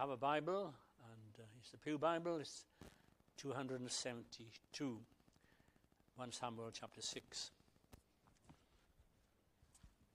[0.00, 0.72] have a Bible,
[1.04, 2.64] and uh, it's the Pew Bible, it's
[3.36, 4.98] 272,
[6.16, 7.50] 1 Samuel chapter 6.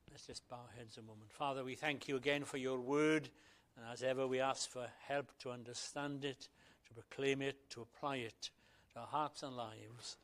[0.10, 1.32] Let's just bow our heads a moment.
[1.32, 3.30] Father, we thank you again for your word,
[3.78, 6.50] and as ever, we ask for help to understand it,
[6.88, 8.50] to proclaim it, to apply it
[8.94, 10.18] to our hearts and lives.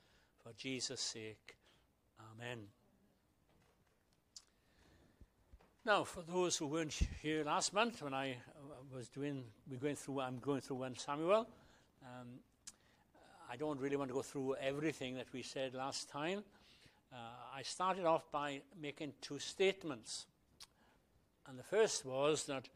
[0.43, 1.55] For Jesus' sake,
[2.33, 2.61] Amen.
[5.83, 6.93] Now, for those who weren't
[7.23, 10.95] here last month when I uh, was doing, we're going through, I'm going through 1
[10.95, 11.47] Samuel.
[12.03, 12.27] Um,
[13.51, 16.43] I don't really want to go through everything that we said last time.
[17.11, 17.15] Uh,
[17.55, 20.27] I started off by making two statements.
[21.47, 22.69] And the first was that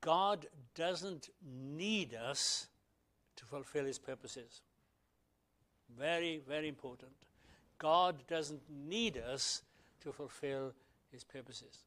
[0.00, 2.66] God doesn't need us
[3.36, 4.60] to fulfill his purposes.
[5.96, 7.12] Very, very important.
[7.78, 9.62] God doesn't need us
[10.00, 10.72] to fulfill
[11.10, 11.84] his purposes.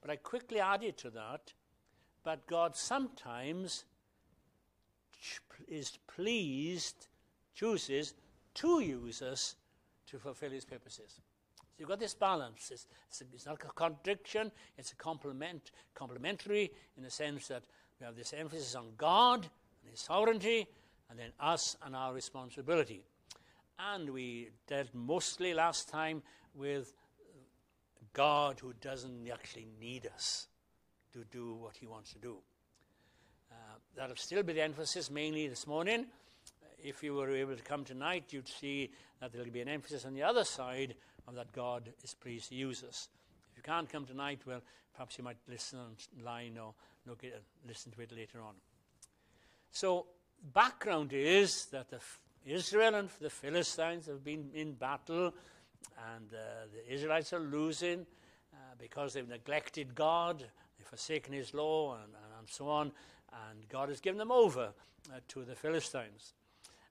[0.00, 1.52] But I quickly added to that,
[2.22, 3.84] but God sometimes
[5.66, 7.08] is pleased,
[7.54, 8.14] chooses
[8.54, 9.56] to use us
[10.06, 11.20] to fulfill his purposes.
[11.58, 12.70] So you've got this balance.
[12.72, 17.62] It's, it's, a, it's not a contradiction, it's a complement, complementary in the sense that
[18.00, 19.48] we have this emphasis on God
[19.82, 20.66] and his sovereignty,
[21.10, 23.02] and then us and our responsibility.
[23.78, 26.22] And we dealt mostly last time
[26.54, 26.92] with
[28.12, 30.46] God who doesn't actually need us
[31.12, 32.36] to do what he wants to do.
[33.50, 33.54] Uh,
[33.96, 36.06] that'll still be the emphasis mainly this morning.
[36.82, 40.14] If you were able to come tonight, you'd see that there'll be an emphasis on
[40.14, 40.94] the other side
[41.26, 43.08] of that God is pleased to use us.
[43.50, 44.62] If you can't come tonight, well,
[44.94, 45.78] perhaps you might listen
[46.18, 46.74] online or
[47.06, 48.54] look at, listen to it later on.
[49.70, 50.06] So,
[50.52, 52.00] background is that the
[52.46, 55.32] Israel and the Philistines have been in battle
[56.14, 58.06] and uh, the Israelites are losing
[58.52, 62.92] uh, because they've neglected God, they've forsaken His law, and, and, and so on.
[63.50, 64.70] And God has given them over
[65.12, 66.34] uh, to the Philistines.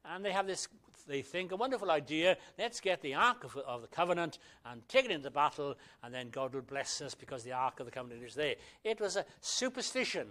[0.06, 0.68] And they have this,
[1.08, 2.38] they think, a wonderful idea.
[2.58, 6.30] Let's get the Ark of, of, the Covenant and take it into battle, and then
[6.30, 8.56] God will bless us because the Ark of the Covenant is there.
[8.84, 10.28] It was a superstition,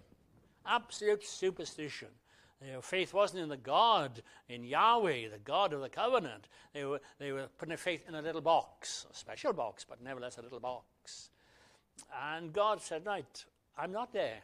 [0.65, 2.09] absolute superstition.
[2.61, 6.49] Their faith wasn't in the God, in Yahweh, the God of the covenant.
[6.73, 10.03] They were, they were putting their faith in a little box, a special box, but
[10.03, 11.31] nevertheless a little box.
[12.33, 13.45] And God said, Right,
[13.77, 14.41] I'm not there.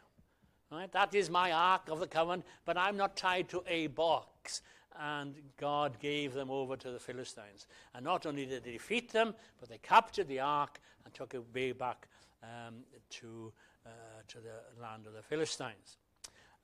[0.70, 0.92] Right?
[0.92, 4.62] That is my ark of the covenant, but I'm not tied to a box.
[5.00, 7.66] And God gave them over to the Philistines.
[7.94, 11.42] And not only did they defeat them, but they captured the ark and took it
[11.54, 12.08] way back
[12.42, 12.74] um,
[13.08, 13.52] to,
[13.86, 13.90] uh,
[14.28, 15.96] to the land of the Philistines.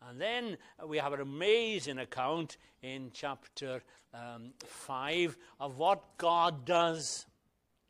[0.07, 3.83] And then we have an amazing account in chapter
[4.15, 7.27] um, 5 of what God does.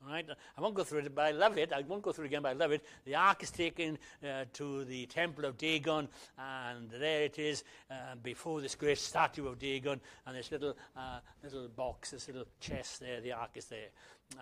[0.07, 0.25] Right?
[0.57, 1.73] I won't go through it, but I love it.
[1.73, 2.85] I won't go through it again, but I love it.
[3.05, 6.09] The ark is taken uh, to the temple of Dagon,
[6.39, 11.19] and there it is uh, before this great statue of Dagon, and this little uh,
[11.43, 13.21] little box, this little chest there.
[13.21, 13.89] The ark is there,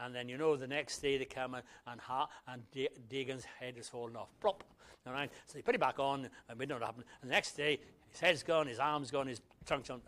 [0.03, 2.63] and then you know the next day they come and and, ha- and
[3.09, 4.29] Dagon's head is fallen off.
[4.41, 4.63] Plop.
[5.07, 5.31] All right.
[5.47, 7.05] So they put it back on, and we know what happened.
[7.23, 7.79] And the next day,
[8.11, 10.01] his head's gone, his arm's gone, his trunk's gone.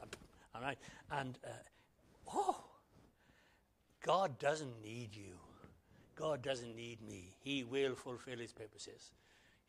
[0.55, 0.79] All right.
[1.11, 2.65] And uh, oh.
[4.05, 5.35] God doesn't need you.
[6.15, 7.35] God doesn't need me.
[7.41, 9.13] He will fulfill his purposes.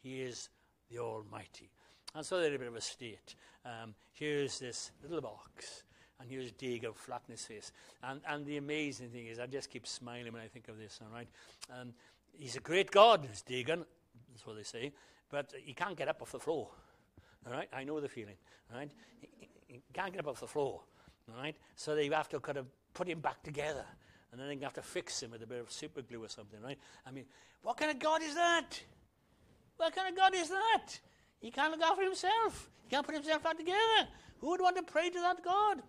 [0.01, 0.49] He is
[0.89, 1.69] the Almighty.
[2.15, 3.35] And so they're a bit of a state.
[3.65, 5.83] Um, here's this little box,
[6.19, 7.71] and here's Dagon flat in his face.
[8.01, 10.99] And, and the amazing thing is, I just keep smiling when I think of this,
[11.01, 11.27] all right?
[11.69, 11.93] Um,
[12.31, 13.85] he's a great God, this Dagon,
[14.31, 14.91] that's what they say,
[15.29, 16.69] but he can't get up off the floor.
[17.45, 17.69] All right?
[17.73, 18.35] I know the feeling.
[18.71, 18.91] All right?
[19.67, 20.81] He, can't get up off the floor.
[21.31, 21.55] All right?
[21.75, 23.85] So they have to kind of put him back together
[24.31, 26.61] and then they have to fix him with a bit of super glue or something,
[26.61, 26.77] right?
[27.05, 27.25] I mean,
[27.63, 28.79] what kind of God is that?
[29.77, 30.99] What kind of God is that?
[31.39, 32.69] He can't look after himself.
[32.83, 34.07] He can't put himself back together.
[34.39, 35.81] Who would want to pray to that God?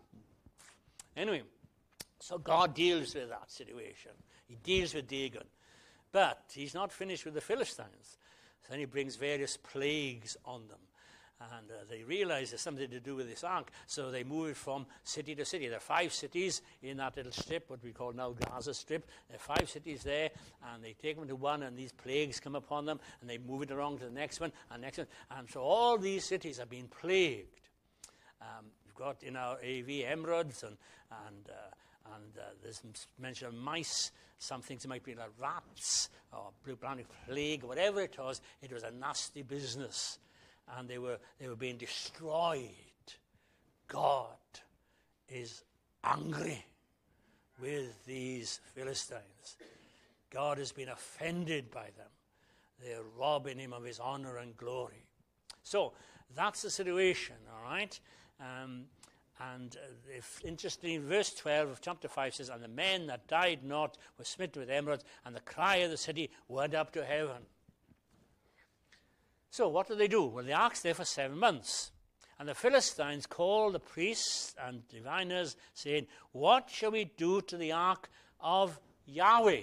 [1.16, 1.42] Anyway,
[2.18, 4.12] so God deals with that situation.
[4.46, 5.44] He deals with Dagon.
[6.12, 8.18] But he's not finished with the Philistines.
[8.62, 10.78] So then he brings various plagues on them.
[11.40, 14.84] And uh, they realize there's something to do with this ark, so they move from
[15.04, 15.68] city to city.
[15.68, 19.08] There are five cities in that little strip, what we call now Gaza Strip.
[19.26, 20.28] There are five cities there,
[20.70, 23.62] and they take them to one, and these plagues come upon them, and they move
[23.62, 25.06] it along to the next one, and next one.
[25.30, 27.70] And so all these cities have been plagued.
[28.42, 30.76] Um, we've got in our AV emeralds and,
[31.26, 31.74] and uh,
[32.14, 32.82] and uh, there's
[33.18, 34.12] mention of mice.
[34.38, 38.40] Some things might be like rats, or plague plague, whatever it was.
[38.62, 40.18] It was a nasty business
[40.76, 42.68] and they were, they were being destroyed.
[43.88, 44.26] God
[45.28, 45.64] is
[46.04, 46.64] angry
[47.60, 49.56] with these Philistines.
[50.30, 52.08] God has been offended by them.
[52.82, 55.04] They're robbing him of his honor and glory.
[55.62, 55.92] So
[56.34, 57.98] that's the situation, all right?
[58.40, 58.84] Um,
[59.40, 63.64] and uh, if, interestingly, verse 12 of chapter 5 says, And the men that died
[63.64, 67.42] not were smitten with emerods, and the cry of the city went up to heaven.
[69.50, 70.24] So what do they do?
[70.26, 71.90] Well, the ark's there for seven months.
[72.38, 77.72] And the Philistines called the priests and diviners, saying, What shall we do to the
[77.72, 78.10] ark
[78.40, 79.62] of Yahweh?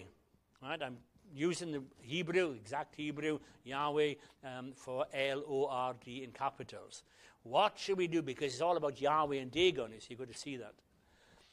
[0.62, 0.98] Right, I'm
[1.34, 7.04] using the Hebrew, exact Hebrew, Yahweh, um, for L O R D in capitals.
[7.50, 8.22] What should we do?
[8.22, 10.74] Because it's all about Yahweh and Dagon, so you've got to see that.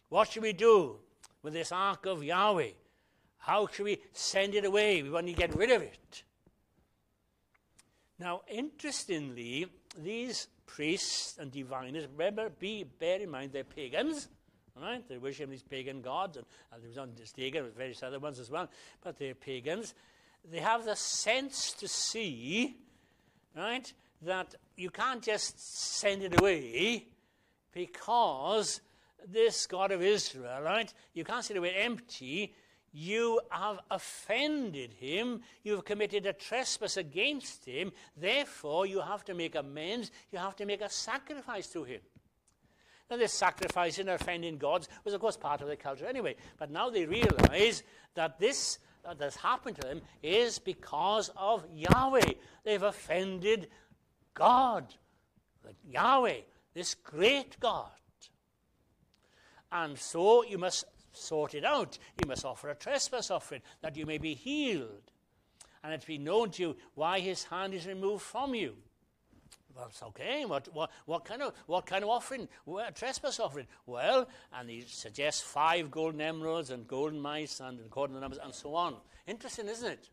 [0.08, 0.96] What should we do
[1.42, 2.70] with this ark of Yahweh?
[3.38, 5.02] How should we send it away?
[5.02, 6.22] We want to get rid of it.
[8.18, 9.66] Now, interestingly,
[10.02, 14.28] these priests and diviners, remember, be, bear in mind they're pagans.
[14.80, 15.08] Right?
[15.08, 18.18] They worship these pagan gods, and, and there was on this Dagon, with various other
[18.18, 18.68] ones as well,
[19.02, 19.94] but they're pagans.
[20.50, 22.76] They have the sense to see,
[23.56, 23.92] right,
[24.24, 25.58] that you can't just
[25.98, 27.06] send it away
[27.72, 28.80] because
[29.26, 32.54] this God of Israel, right, you can't send it away empty.
[32.92, 35.42] You have offended him.
[35.62, 37.92] You have committed a trespass against him.
[38.16, 40.10] Therefore, you have to make amends.
[40.30, 42.00] You have to make a sacrifice to him.
[43.10, 46.36] Now, this sacrificing and offending gods was, of course, part of their culture anyway.
[46.56, 47.82] But now they realize
[48.14, 52.32] that this that has happened to them is because of Yahweh.
[52.64, 53.68] They've offended
[54.34, 54.94] God,
[55.88, 56.40] Yahweh,
[56.74, 57.90] this great God.
[59.72, 61.98] And so you must sort it out.
[62.20, 65.10] You must offer a trespass offering that you may be healed.
[65.82, 68.74] And it's be known to you why his hand is removed from you.
[69.74, 70.44] Well, it's okay.
[70.44, 72.48] What, what, what, kind of, what kind of offering?
[72.64, 73.66] What, trespass offering?
[73.86, 78.38] Well, and he suggests five golden emerods and golden mice and according to the numbers
[78.42, 78.96] and so on.
[79.26, 80.08] Interesting, isn't it?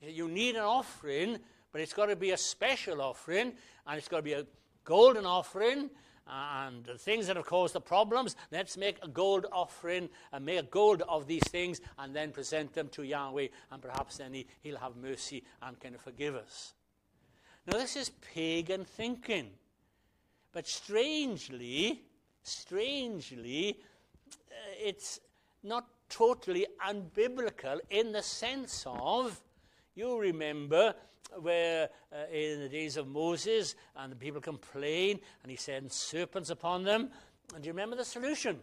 [0.00, 1.38] You need an offering,
[1.76, 3.52] but it's got to be a special offering,
[3.86, 4.46] and it's got to be a
[4.82, 5.90] golden offering,
[6.26, 10.70] and the things that have caused the problems, let's make a gold offering and make
[10.70, 14.78] gold of these things and then present them to Yahweh, and perhaps then he, He'll
[14.78, 16.72] have mercy and can forgive us.
[17.66, 19.50] Now, this is pagan thinking.
[20.52, 22.00] But strangely,
[22.42, 23.80] strangely,
[24.30, 25.20] uh, it's
[25.62, 29.42] not totally unbiblical in the sense of,
[29.96, 30.94] you remember
[31.40, 36.50] where uh, in the days of Moses and the people complain and he sends serpents
[36.50, 37.10] upon them.
[37.54, 38.58] And do you remember the solution?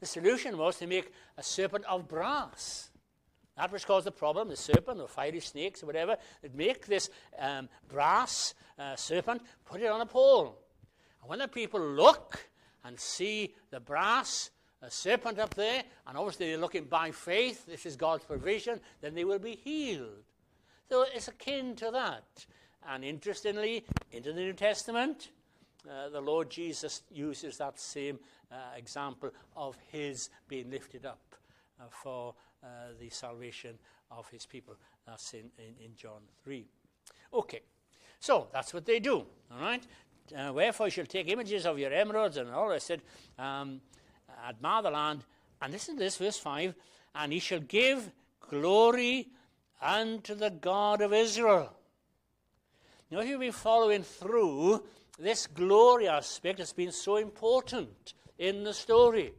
[0.00, 2.90] The solution was to make a serpent of brass.
[3.56, 7.10] That which caused the problem, the serpent or fiery snakes or whatever, they'd make this
[7.38, 10.58] um, brass uh, serpent, put it on a pole.
[11.20, 12.48] And when the people look
[12.84, 14.50] and see the brass
[14.82, 19.14] uh, serpent up there, and obviously they're looking by faith, this is God's provision, then
[19.14, 20.24] they will be healed.
[20.88, 22.46] So it's akin to that.
[22.88, 25.28] And interestingly, into the New Testament,
[25.88, 28.18] uh, the Lord Jesus uses that same
[28.50, 31.34] uh, example of his being lifted up
[31.80, 32.66] uh, for uh,
[33.00, 33.78] the salvation
[34.10, 34.74] of his people.
[35.06, 36.64] That's in, in, in, John 3.
[37.34, 37.62] Okay,
[38.20, 39.84] so that's what they do, all right?
[40.36, 43.02] Uh, Wherefore you shall take images of your emerods and all I said,
[43.38, 43.80] um,
[44.46, 45.24] admire the land.
[45.60, 46.74] And listen to this, verse 5
[47.14, 48.10] And he shall give
[48.48, 49.28] glory
[49.80, 51.72] unto the God of Israel.
[53.10, 54.82] Now, if you've been following through,
[55.18, 59.34] this glory aspect has been so important in the story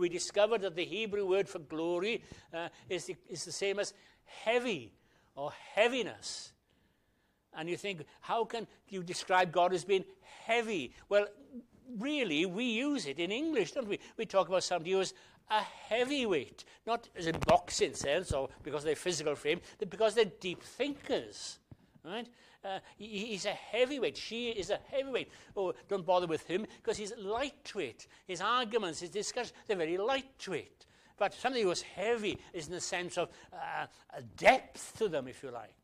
[0.00, 3.92] we discovered that the Hebrew word for glory uh, is, the, is the same as
[4.24, 4.94] heavy
[5.36, 6.52] or heaviness.
[7.54, 10.04] And you think, how can you describe God as being
[10.44, 10.94] heavy?
[11.08, 11.26] Well,
[11.98, 13.98] really, we use it in English, don't we?
[14.16, 15.14] We talk about somebody who is
[15.50, 20.24] a heavyweight, not as a boxing sense or because they're physical frame, but because they're
[20.24, 21.58] deep thinkers.
[22.04, 22.28] Right?
[22.64, 24.16] Uh, he, he's a heavyweight.
[24.16, 25.30] She is a heavyweight.
[25.56, 28.06] Oh, don't bother with him because he's lightweight.
[28.26, 30.86] His arguments, his discussions, they're very lightweight.
[31.16, 35.28] But something who is heavy is in the sense of uh, a depth to them,
[35.28, 35.74] if you like.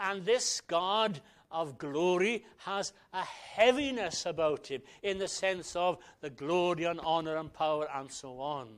[0.00, 1.20] And this God
[1.52, 7.36] of glory has a heaviness about him in the sense of the glory and honor
[7.36, 8.68] and power and so on.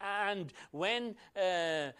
[0.00, 1.90] And when uh,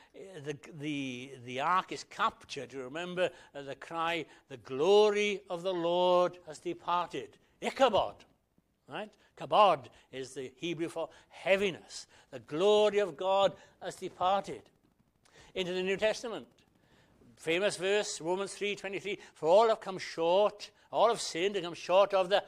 [0.44, 5.72] the, the, the ark is captured, you remember uh, the cry, the glory of the
[5.72, 7.36] Lord has departed.
[7.60, 8.14] Ichabod,
[8.88, 9.10] right?
[9.36, 12.06] Kabod is the Hebrew for heaviness.
[12.30, 13.52] The glory of God
[13.82, 14.62] has departed.
[15.54, 16.46] Into the New Testament.
[17.38, 22.12] Famous verse, Romans 3.23, For all have come short, all have sinned and come short
[22.12, 22.42] of the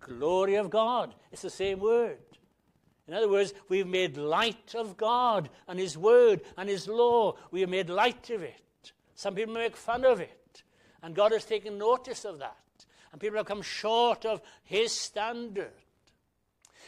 [0.00, 1.14] glory of God.
[1.30, 2.18] It's the same word.
[3.06, 7.36] In other words, we've made light of God and His Word and His law.
[7.50, 8.92] We have made light of it.
[9.14, 10.62] Some people make fun of it.
[11.02, 12.56] And God has taken notice of that.
[13.12, 15.72] And people have come short of his standard.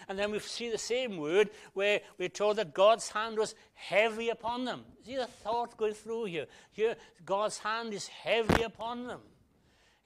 [0.08, 4.28] And then we see the same word where we're told that God's hand was heavy
[4.28, 4.84] upon them.
[5.04, 6.46] See the thought going through here.
[6.73, 9.20] Here, God's hand is heavy upon them.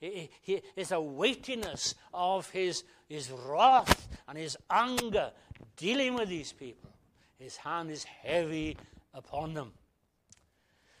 [0.01, 5.31] There's a weightiness of his, his wrath and his anger
[5.75, 6.89] dealing with these people.
[7.37, 8.77] His hand is heavy
[9.13, 9.73] upon them.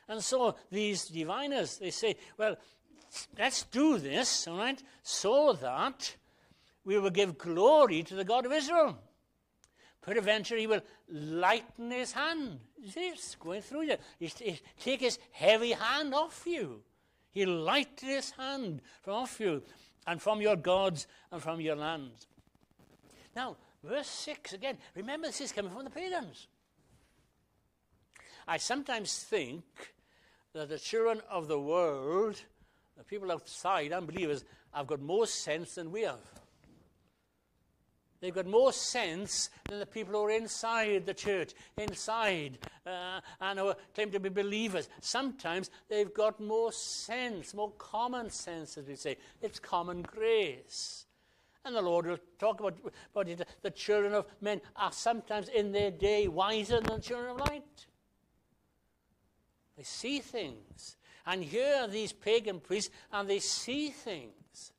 [0.07, 2.57] And so these diviners, they say, well,
[3.37, 6.15] let's do this, all right, so that
[6.89, 8.97] we will give glory to the God of Israel.
[10.01, 12.61] Peradventure, he will lighten his hand.
[12.81, 13.97] You see, it's going through you.
[14.17, 16.81] He, take his heavy hand off you.
[17.29, 19.61] He'll lighten his hand from off you
[20.07, 22.25] and from your gods and from your lands.
[23.35, 24.79] Now, verse 6 again.
[24.95, 26.47] Remember, this is coming from the pagans.
[28.47, 29.63] I sometimes think
[30.53, 32.41] that the children of the world,
[32.97, 34.43] the people outside, unbelievers,
[34.73, 36.17] have got more sense than we have.
[38.21, 43.59] They've got more sense than the people who are inside the church, inside, uh, and
[43.59, 44.89] who claim to be believers.
[44.99, 49.17] Sometimes they've got more sense, more common sense, as we say.
[49.41, 51.05] It's common grace.
[51.63, 52.77] And the Lord will talk about,
[53.13, 53.47] about it.
[53.61, 57.85] The children of men are sometimes in their day wiser than the children of light.
[59.77, 60.97] They see things.
[61.25, 64.73] And here are these pagan priests, and they see things.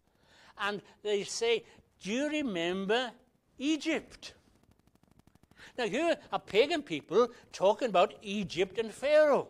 [0.59, 1.64] And they say,
[2.02, 3.12] Do you remember
[3.61, 4.35] Egypt?
[5.79, 9.49] Now, here are pagan people talking about Egypt and Pharaoh.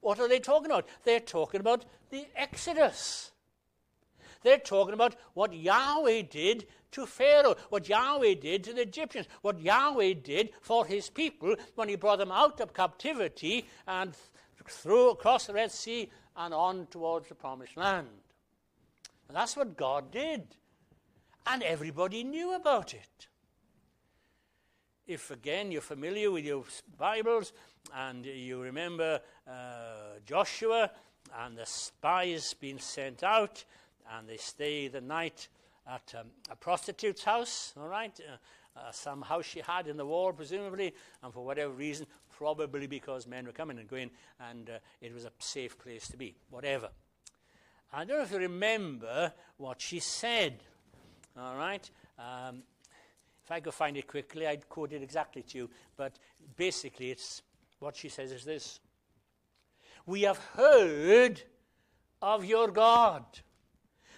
[0.00, 0.86] What are they talking about?
[1.04, 3.30] They're talking about the Exodus.
[4.42, 9.60] They're talking about what Yahweh did to Pharaoh, what Yahweh did to the Egyptians, what
[9.60, 14.14] Yahweh did for his people when he brought them out of captivity and
[14.68, 18.08] through across the Red Sea and on towards the promised land.
[19.28, 20.56] And that's what God did.
[21.46, 23.28] And everybody knew about it.
[25.06, 26.64] If again you're familiar with your
[26.98, 27.52] Bibles
[27.94, 30.90] and you remember uh, Joshua
[31.40, 33.64] and the spies being sent out
[34.16, 35.48] and they stay the night
[35.86, 38.18] at um, a prostitute's house, all right?
[38.20, 38.36] Uh,
[38.76, 43.26] uh, some house she had in the wall, presumably, and for whatever reason, probably because
[43.26, 44.10] men were coming and going,
[44.50, 46.88] and uh, it was a safe place to be, whatever.
[47.92, 50.60] I don't know if you remember what she said.
[51.38, 51.88] All right?
[52.18, 52.62] Um,
[53.44, 56.18] if I could find it quickly, I'd quote it exactly to you, but
[56.56, 57.42] basically, it's
[57.78, 58.80] what she says is this
[60.06, 61.42] We have heard
[62.22, 63.24] of your God.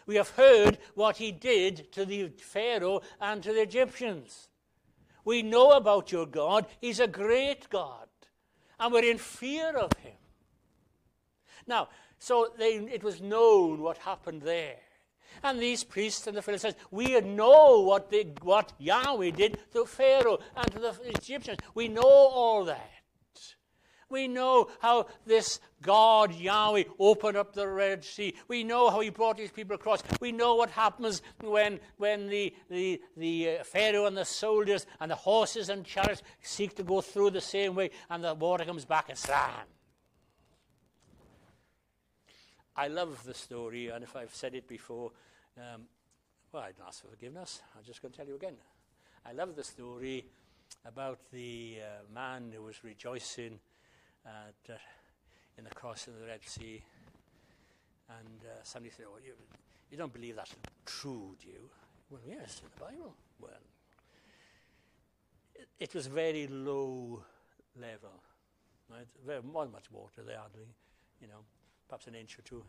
[0.06, 4.48] We have heard what he did to the Pharaoh and to the Egyptians.
[5.24, 6.66] We know about your God.
[6.80, 8.06] He's a great God.
[8.78, 10.12] And we're in fear of him.
[11.66, 11.88] Now,
[12.20, 14.78] so they, it was known what happened there.
[15.42, 20.38] And these priests and the Philistines, we know what, they, what Yahweh did to Pharaoh
[20.56, 21.58] and to the Egyptians.
[21.74, 22.90] We know all that.
[24.08, 28.34] We know how this God, Yahweh, opened up the Red Sea.
[28.46, 30.02] We know how he brought these people across.
[30.20, 35.10] We know what happens when, when the, the, the uh, Pharaoh and the soldiers and
[35.10, 38.84] the horses and chariots seek to go through the same way and the water comes
[38.84, 39.66] back and slam.
[42.76, 45.10] I love the story, and if I've said it before,
[45.58, 45.82] um,
[46.52, 47.62] well, I'd ask for forgiveness.
[47.76, 48.56] I'm just going to tell you again.
[49.24, 50.24] I love the story
[50.84, 53.58] about the uh, man who was rejoicing
[54.24, 54.78] at, uh,
[55.58, 56.82] in the crossing of the Red Sea.
[58.08, 59.32] And uh, somebody said, "Oh, you,
[59.90, 61.68] you don't believe that's true, do you?"
[62.10, 63.14] Well, yes, in the Bible.
[63.40, 63.50] Well,
[65.54, 67.24] it, it was very low
[67.80, 68.22] level,
[68.88, 69.06] right?
[69.52, 70.68] wasn't much water there, hardly,
[71.20, 71.40] you know,
[71.88, 72.62] perhaps an inch or two,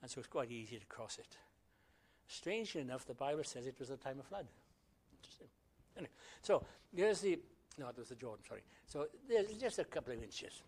[0.00, 1.36] and so it's quite easy to cross it.
[2.30, 4.46] Strangely enough, the Bible says it was a time of flood.
[5.18, 5.48] Interesting.
[5.96, 7.40] Anyway, so here's the
[7.76, 8.44] no, it was the Jordan.
[8.46, 8.62] Sorry.
[8.86, 10.62] So there's just a couple of inches.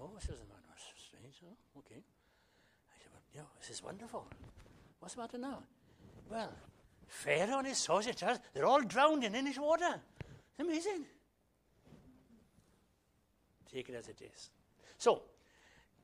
[0.00, 0.56] Oh, says the man,
[0.96, 1.34] strange.
[1.78, 2.00] Okay.
[2.00, 4.26] I said, well, you know, this is wonderful.
[5.00, 5.62] What's the matter now?
[6.30, 6.52] Well,
[7.08, 8.16] Pharaoh and his soldiers,
[8.54, 10.00] they're all drowning in his water.
[10.20, 11.04] It's amazing.
[13.70, 14.50] Take it as it is.
[14.96, 15.22] So,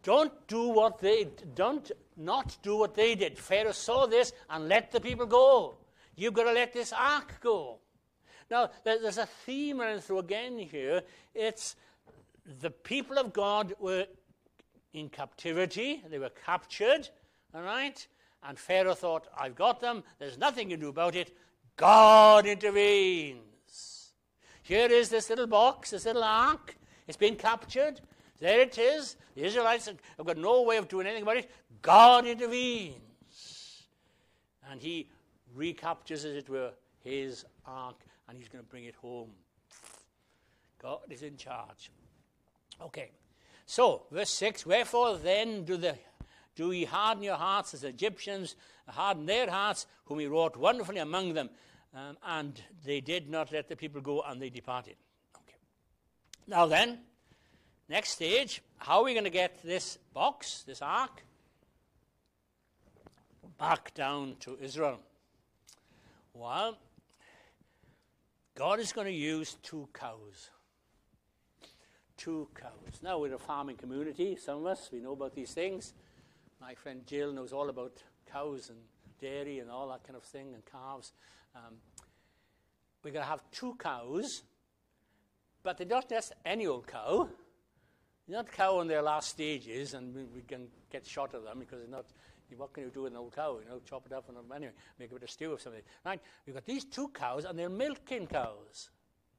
[0.03, 3.39] don't do what they don't not do what they did.
[3.39, 5.77] Pharaoh saw this and let the people go.
[6.17, 7.79] You've got to let this ark go.
[8.51, 11.03] Now, there's a theme running through again here.
[11.35, 11.77] It's
[12.61, 14.07] the people of God were
[14.93, 17.09] in captivity, they were captured,
[17.55, 18.07] all right?
[18.43, 21.35] And Pharaoh thought, I've got them, there's nothing you can do about it.
[21.77, 24.13] God intervenes.
[24.63, 26.77] Here is this little box, this little ark.
[27.09, 28.01] It's been captured.
[28.43, 29.15] There it is.
[29.37, 31.51] The Israelites have got no way of doing anything about it.
[31.81, 33.85] God intervenes.
[34.69, 35.09] And he
[35.55, 36.73] recaptures, as it were,
[37.05, 39.31] his ark, and he's going to bring it home.
[40.83, 41.93] God is in charge.
[42.81, 43.13] Okay.
[43.65, 45.97] So, verse 6 Wherefore then do, the,
[46.57, 48.57] do ye harden your hearts as the Egyptians
[48.89, 51.49] hardened their hearts, whom he wrought wonderfully among them?
[51.95, 54.97] Um, and they did not let the people go, and they departed.
[55.37, 55.59] Okay.
[56.49, 56.99] Now then,
[57.93, 61.23] next stage, how are we going to get this box, this ark,
[63.59, 64.99] back down to Israel?
[66.33, 66.79] Well,
[68.55, 70.49] God is going to use two cows.
[72.17, 73.03] Two cows.
[73.03, 75.93] Now, we're a farming community, some of us, we know about these things.
[76.63, 78.79] My friend Jill knows all about cows and
[79.21, 81.13] dairy and all that kind of thing, and calves.
[81.55, 81.75] Um,
[83.05, 84.45] we're going to have two cows,
[85.63, 87.29] but they're not just any old cow.
[88.29, 91.81] Not cow in their last stages, and we, we can get shot of them because
[91.81, 92.07] they're not.
[92.57, 93.59] What can you do with an old cow?
[93.65, 95.81] You know, chop it up and anyway, make a bit of stew or something.
[96.05, 96.21] Right?
[96.47, 98.91] We've got these two cows, and they're milking cows.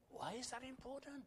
[0.10, 1.24] Why is that important?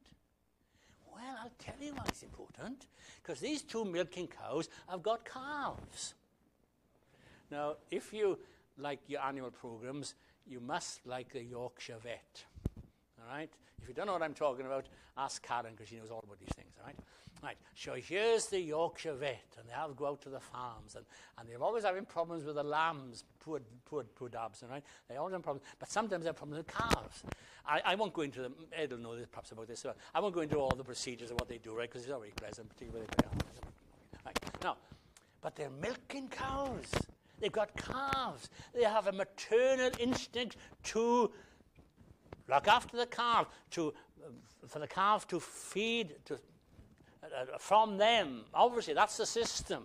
[1.13, 2.87] Well, I'll tell you why it's important.
[3.23, 6.15] Because these two milking cows have got calves.
[7.51, 8.39] Now, if you
[8.79, 10.15] like your annual programs,
[10.47, 12.45] you must like the Yorkshire vet.
[13.21, 13.51] All right?
[13.83, 14.87] If you don't know what I'm talking about,
[15.17, 16.73] ask Karen because she knows all about these things.
[16.81, 16.97] All right?
[17.47, 17.57] Right.
[17.76, 21.05] So here's the Yorkshire vet, and they have to go out to the farms, and,
[21.38, 24.83] and they're always having problems with the lambs, poor, poor, poor all right?
[25.09, 27.23] They always have problems, but sometimes they have problems with calves.
[27.65, 28.55] I, I won't go into them.
[28.73, 29.87] Ed will know this, perhaps about this.
[30.12, 31.88] I won't go into all the procedures of what they do, right?
[31.88, 33.07] Because it's already present, particularly.
[34.25, 34.37] Right.
[34.65, 34.76] Now,
[35.41, 36.93] but they're milking cows.
[37.38, 38.50] They've got calves.
[38.75, 41.31] They have a maternal instinct to
[42.49, 43.95] look after the calf, to,
[44.67, 46.38] for the calf to feed to, uh,
[47.23, 48.45] Uh, uh, from them.
[48.55, 49.85] Obviously, that's the system.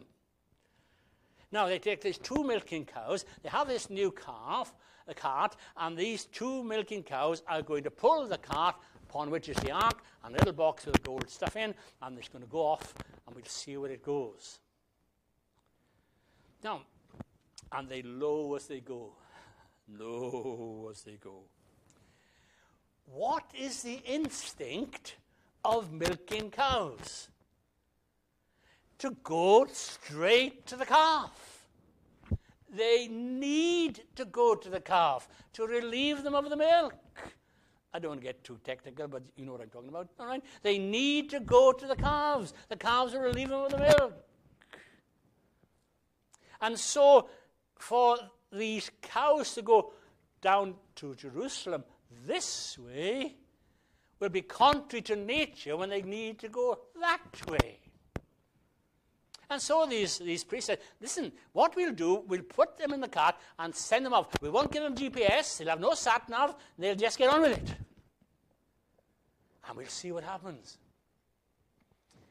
[1.52, 4.74] Now, they take these two milking cows, they have this new calf,
[5.08, 8.76] a cart, and these two milking cows are going to pull the cart
[9.10, 12.30] upon which is the ark, and a little box with gold stuff in, and it's
[12.30, 12.94] going to go off,
[13.28, 14.60] and we'll see where it goes.
[16.64, 16.84] Now,
[17.74, 19.14] and they low as they go.
[19.90, 21.44] Low as they go.
[23.06, 25.16] What is the instinct
[25.64, 27.30] of milking cows?
[29.00, 31.68] To go straight to the calf.
[32.74, 36.94] They need to go to the calf to relieve them of the milk.
[37.94, 40.26] I don't want to get too technical, but you know what I'm talking about, all
[40.26, 40.42] right?
[40.64, 42.54] They need to go to the calves.
[42.70, 44.14] The calves are relieving them of the milk.
[46.62, 47.28] And so
[47.78, 48.18] for
[48.54, 49.94] these cows to go
[50.42, 51.84] down to Jerusalem
[52.26, 53.36] this way
[54.22, 57.80] will be contrary to nature when they need to go that way.
[59.50, 63.10] And so these, these priests said, listen, what we'll do, we'll put them in the
[63.10, 64.30] cart and send them off.
[64.42, 67.58] We won't give them GPS, they'll have no sat nav, they'll just get on with
[67.58, 67.76] it.
[69.68, 70.78] And we'll see what happens.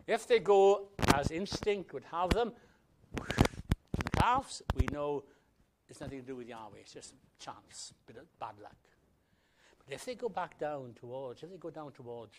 [0.07, 2.53] If they go as instinct would have them,
[3.17, 5.25] the calves, we know
[5.89, 6.79] it's nothing to do with Yahweh.
[6.81, 8.77] It's just chance, bit of bad luck.
[9.91, 12.35] If they go back down towards, if they go down towards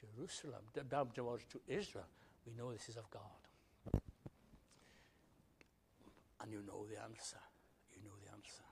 [0.00, 2.06] Jerusalem, down towards to Israel,
[2.46, 4.00] we know this is of God.
[6.42, 7.36] And you know the answer.
[7.94, 8.62] You know the answer.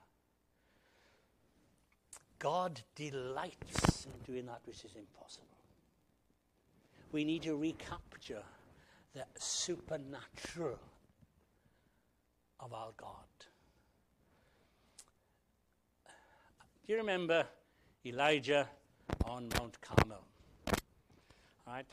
[2.39, 5.45] God delights in doing that which is impossible.
[7.11, 8.43] We need to recapture
[9.13, 10.79] the supernatural
[12.59, 13.13] of our God.
[16.85, 17.45] Do you remember
[18.05, 18.67] Elijah
[19.25, 20.23] on Mount Carmel.
[21.67, 21.85] Right.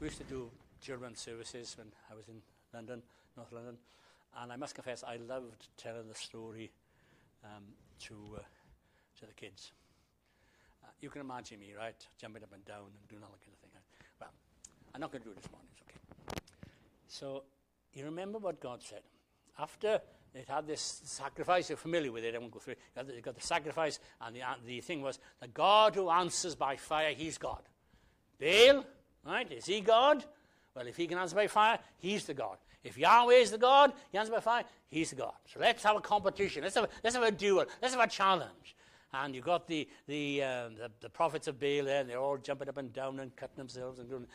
[0.00, 2.42] We used to do children services when I was in
[2.74, 3.02] London,
[3.36, 3.78] North London,
[4.40, 6.70] and I must confess I loved telling the story
[7.42, 7.64] um,
[8.00, 8.40] to uh,
[9.20, 9.72] to the kids.
[10.84, 13.54] Uh, you can imagine me, right, jumping up and down and doing all that kind
[13.54, 13.70] of thing.
[13.74, 13.82] Right?
[14.20, 14.30] Well,
[14.94, 15.68] I'm not going to do it this morning.
[15.72, 16.40] It's okay.
[17.08, 17.44] So
[17.94, 19.02] you remember what God said
[19.58, 20.00] after
[20.34, 21.68] it had this sacrifice.
[21.68, 22.34] You're familiar with it.
[22.34, 23.14] I won't go through it.
[23.14, 27.12] You got the, sacrifice, and the, the thing was the God who answers by fire,
[27.12, 27.62] he's God.
[28.40, 28.84] Baal,
[29.24, 29.50] right?
[29.50, 30.24] Is he God?
[30.74, 32.58] Well, if he can answer by fire, he's the God.
[32.84, 35.34] If Yahweh is the God, he answers by fire, he's the God.
[35.52, 36.62] So let's have a competition.
[36.62, 37.64] Let's have a, let's have a duel.
[37.82, 38.76] Let's have a challenge.
[39.12, 42.36] And you've got the, the, uh, the, the, prophets of Baal there, and they're all
[42.36, 43.98] jumping up and down and cutting themselves.
[43.98, 44.26] And, doing,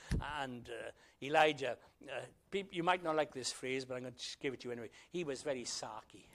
[0.42, 4.54] and uh, Elijah, uh, you might not like this phrase, but I'm going to give
[4.54, 4.90] it to you anyway.
[5.12, 6.26] He was very sarky.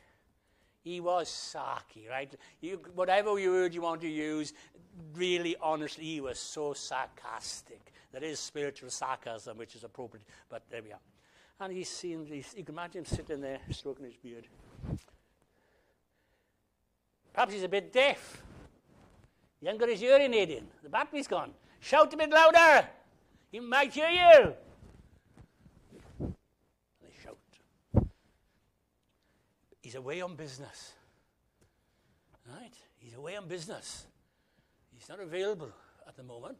[0.84, 2.32] He was sarky, right?
[2.60, 4.52] You, whatever word you want to use,
[5.14, 7.92] really, honestly, he was so sarcastic.
[8.12, 11.00] there is spiritual sarcasm, which is appropriate, but there we are.
[11.60, 14.46] And he's seen these, you can imagine him sitting there stroking his beard.
[17.38, 18.42] Perhaps he's a bit deaf.
[19.60, 20.66] Hearing aid in.
[20.82, 21.52] The battery's gone.
[21.78, 22.88] Shout a bit louder.
[23.52, 24.54] He might hear you.
[27.00, 27.38] They shout.
[29.80, 30.94] He's away on business.
[32.52, 32.74] Right?
[32.96, 34.06] He's away on business.
[34.96, 35.70] He's not available
[36.08, 36.58] at the moment.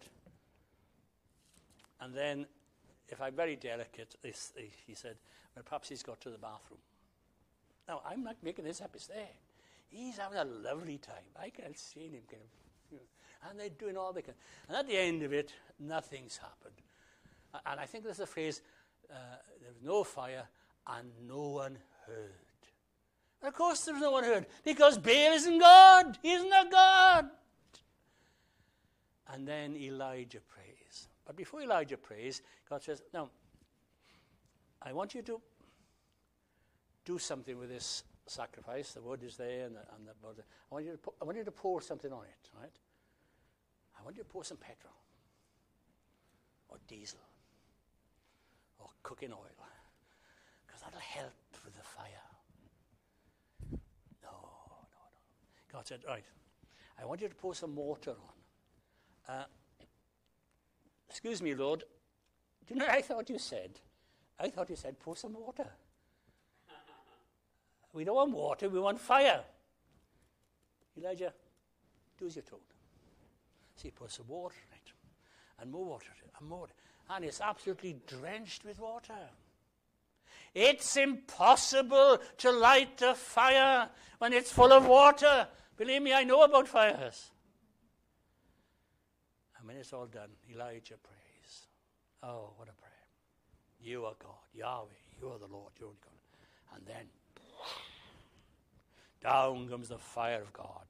[2.01, 2.47] And then,
[3.09, 5.17] if I'm very delicate, he said,
[5.57, 6.79] well, perhaps he's got to the bathroom.
[7.89, 9.27] Now, I'm not making this up, it's there.
[9.89, 11.25] He's having a lovely time.
[11.41, 12.49] I can't see him kind of,
[12.91, 14.35] you know, and they're doing all they can.
[14.69, 16.75] And at the end of it, nothing's happened.
[17.67, 18.61] And I think there's a phrase,
[19.11, 19.15] uh,
[19.61, 20.45] there was no fire
[20.87, 22.33] and no one heard.
[23.43, 26.19] Of course there's no one heard, because Baal isn't God.
[26.23, 27.31] He isn't a God.
[29.33, 31.09] And then Elijah prays.
[31.25, 33.29] But before Elijah prays, God says, Now,
[34.83, 35.41] I want you to
[37.05, 38.93] do something with this sacrifice.
[38.93, 40.43] The wood is there and the, and the.
[40.71, 42.77] I want, you to put, I want you to pour something on it, right?
[43.99, 44.95] I want you to pour some petrol
[46.69, 47.21] or diesel
[48.79, 49.59] or cooking oil
[50.67, 51.33] because that'll help
[51.65, 52.07] with the fire.
[54.23, 55.73] No, no, no.
[55.73, 56.25] God said, Right,
[57.01, 59.35] I want you to pour some water on.
[59.35, 59.45] Uh,
[61.09, 61.85] excuse me, Lord.
[62.67, 63.81] Do you know what I thought you said?
[64.39, 65.67] I thought you said pour some water.
[67.99, 69.41] We don't want water, we want fire.
[70.97, 71.33] Elijah,
[72.17, 72.63] do as you're told.
[73.75, 74.93] So he puts some water in it,
[75.61, 76.07] and more water,
[76.39, 76.69] and more.
[77.11, 79.19] And it's absolutely drenched with water.
[80.55, 85.49] It's impossible to light a fire when it's full of water.
[85.77, 87.33] Believe me, I know about fires.
[89.59, 91.67] And when it's all done, Elijah prays.
[92.23, 92.93] Oh, what a prayer.
[93.81, 94.87] You are God, Yahweh,
[95.21, 96.77] you are the Lord, you're only God.
[96.77, 97.09] And then
[99.23, 100.85] down comes the fire of God.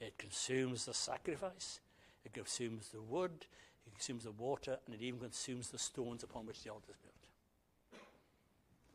[0.00, 1.80] It consumes the sacrifice,
[2.24, 3.46] it consumes the wood,
[3.86, 6.98] it consumes the water, and it even consumes the stones upon which the altar is
[6.98, 7.14] built.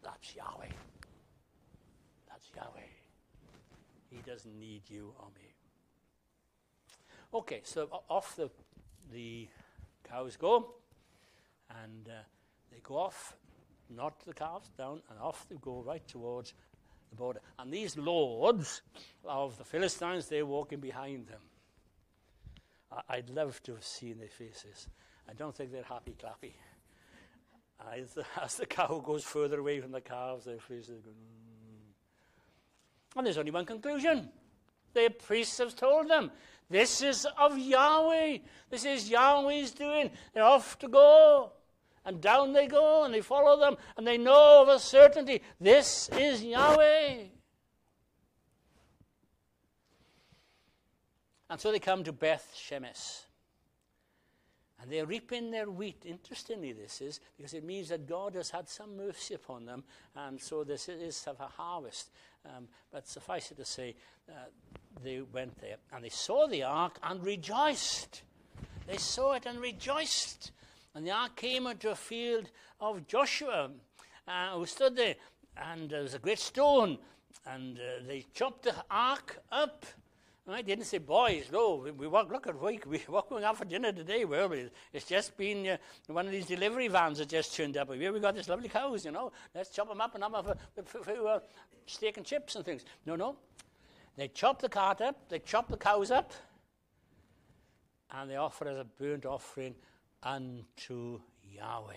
[0.03, 0.71] That's Yahweh.
[2.27, 2.87] That's Yahweh.
[4.09, 5.53] He doesn't need you or me.
[7.33, 8.49] Okay, so off the,
[9.11, 9.47] the
[10.03, 10.73] cows go,
[11.83, 12.21] and uh,
[12.71, 13.35] they go off,
[13.89, 16.53] not the calves, down, and off they go right towards
[17.09, 17.39] the border.
[17.57, 18.81] And these lords
[19.25, 21.41] of the Philistines, they're walking behind them.
[23.07, 24.87] I'd love to have seen their faces.
[25.29, 26.53] I don't think they're happy clappy.
[27.93, 31.11] As the, as the cow goes further away from the calves, their faces go.
[31.11, 33.17] Mm.
[33.17, 34.29] And there's only one conclusion.
[34.93, 36.31] The priests have told them,
[36.69, 38.39] this is of Yahweh.
[38.69, 40.11] This is Yahweh's doing.
[40.33, 41.51] They're off to go.
[42.05, 46.09] And down they go, and they follow them, and they know of a certainty this
[46.09, 47.23] is Yahweh.
[51.49, 53.23] And so they come to Beth Shemesh.
[54.81, 56.03] And they're reaping their wheat.
[56.05, 59.83] Interestingly, this is because it means that God has had some mercy upon them,
[60.15, 62.11] and so this is of a harvest.
[62.45, 63.95] Um, but suffice it to say,
[64.29, 64.33] uh,
[65.03, 68.23] they went there and they saw the ark and rejoiced.
[68.87, 70.51] They saw it and rejoiced.
[70.95, 72.49] And the ark came into a field
[72.79, 73.69] of Joshua,
[74.27, 75.15] uh, who stood there,
[75.57, 76.97] and there was a great stone,
[77.45, 79.85] and uh, they chopped the ark up.
[80.45, 83.43] And I didn't say, boys, no, we, we walk, look at we, we, what going
[83.43, 84.25] out for dinner today?
[84.25, 84.51] Well,
[84.91, 87.93] it's just been uh, one of these delivery vans that just turned up.
[87.93, 89.31] Here we got these lovely cows, you know.
[89.53, 90.57] Let's chop them up and have a
[91.27, 91.39] uh,
[91.85, 92.83] steak and chips and things.
[93.05, 93.35] No, no.
[94.17, 96.33] They chop the cart up, they chop the cows up,
[98.11, 99.75] and they offer as a burnt offering
[100.23, 101.93] unto Yahweh.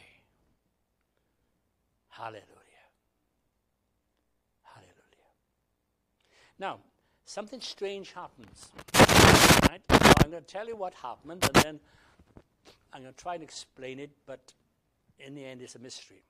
[2.08, 2.42] Hallelujah.
[4.62, 4.92] Hallelujah.
[6.58, 6.78] Now,
[7.24, 8.70] something strange happens.
[9.68, 9.82] Right?
[9.90, 11.80] So I'm going to tell you what happened, and then
[12.92, 14.52] I'm going to try and explain it, but
[15.18, 16.22] in the end, it's a mystery.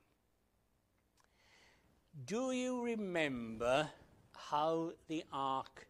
[2.25, 3.89] Do you remember
[4.37, 5.87] how the ark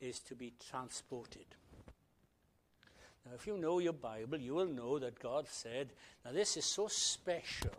[0.00, 1.46] is to be transported?
[3.26, 5.88] Now, if you know your Bible, you will know that God said,
[6.24, 7.72] now this is so special.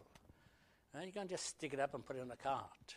[0.94, 2.96] And you can't just stick it up and put it on a cart.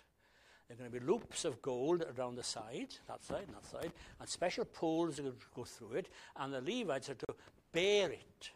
[0.67, 3.67] There are going to be loops of gold around the side, that side, and that
[3.67, 7.27] side, and special poles are going to go through it, and the Levites are to
[7.73, 8.51] bear it.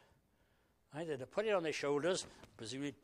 [0.94, 1.06] Right?
[1.06, 2.26] They're to put it on their shoulders,
[2.56, 2.94] presumably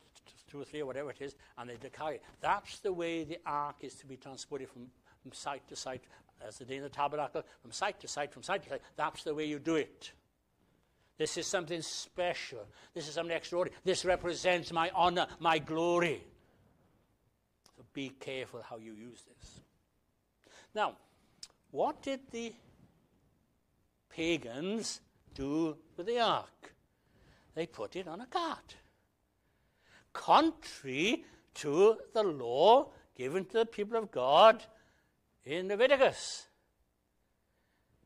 [0.48, 2.22] two or three or whatever it is, and they're to carry it.
[2.40, 4.86] That's the way the ark is to be transported from,
[5.22, 6.02] from site to site,
[6.46, 8.82] as the day in the tabernacle, from site to site, from site to site.
[8.96, 10.12] That's the way you do it.
[11.20, 12.66] This is something special.
[12.94, 13.78] This is something extraordinary.
[13.84, 16.24] This represents my honor, my glory.
[17.76, 19.60] So be careful how you use this.
[20.74, 20.94] Now,
[21.72, 22.54] what did the
[24.08, 25.02] pagans
[25.34, 26.72] do with the ark?
[27.54, 28.76] They put it on a cart.
[30.14, 34.62] Contrary to the law given to the people of God
[35.44, 36.46] in Leviticus.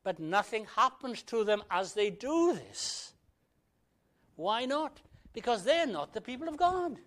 [0.04, 3.14] But nothing happens to them as they do this.
[4.36, 5.00] Why not?
[5.32, 6.98] Because they're not the people of God.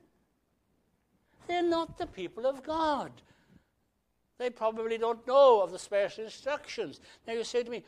[1.47, 3.11] They're not the people of God.
[4.37, 6.99] They probably don't know of the special instructions.
[7.25, 7.83] Now you say to me,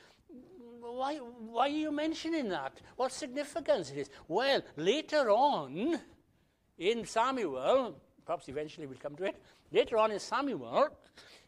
[0.79, 2.73] why, why are you mentioning that?
[2.95, 4.09] What significance it is?
[4.27, 5.99] Well, later on
[6.77, 7.95] in Samuel,
[8.25, 9.41] perhaps eventually we'll come to it,
[9.71, 10.89] later on in Samuel,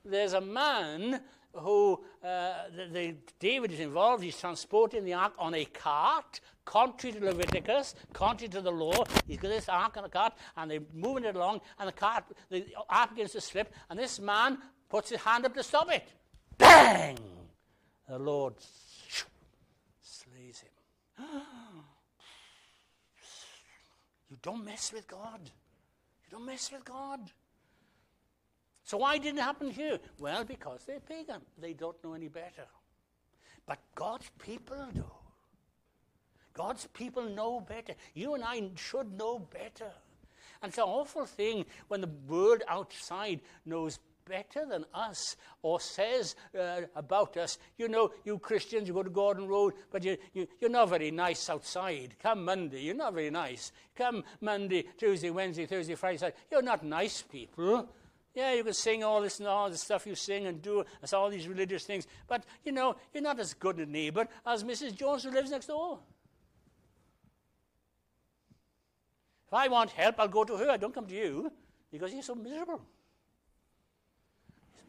[0.04, 1.22] there's a man
[1.54, 4.24] who uh, the, the, David is involved.
[4.24, 9.04] He's transporting the ark on a cart, contrary to Leviticus, contrary to the law.
[9.28, 12.24] He's got this ark on a cart, and they're moving it along, and the cart,
[12.50, 14.58] the ark begins to slip, and this man
[14.90, 16.08] puts his hand up to stop it.
[16.58, 17.18] Bang!
[18.08, 18.56] The Lord
[20.02, 20.70] slays him.
[24.30, 25.40] you don't mess with God.
[25.44, 27.32] You don't mess with God.
[28.92, 30.00] So why didn't it happen here?
[30.20, 31.40] Well, because they're pagan.
[31.58, 32.68] They don't know any better.
[33.66, 35.06] But God's people do.
[36.54, 37.94] God's people know better.
[38.14, 39.94] You and I should know better.
[40.62, 46.36] And it's an awful thing when the world outside knows better than us or says
[46.60, 50.50] uh, about us, you know, you Christians, you go to Gordon Road, but you, you,
[50.60, 52.16] you're not very nice outside.
[52.22, 53.72] Come Monday, you're not very nice.
[53.96, 57.88] Come Monday, Tuesday, Wednesday, Thursday, Friday, you're not nice people.
[58.34, 61.12] Yeah, you can sing all this and all the stuff you sing and do, it's
[61.12, 62.08] all these religious things.
[62.28, 64.96] But, you know, you're not as good a neighbor as Mrs.
[64.96, 66.00] Jones who lives next door.
[69.48, 70.70] If I want help, I'll go to her.
[70.70, 71.52] I don't come to you
[71.92, 72.82] because you're so miserable.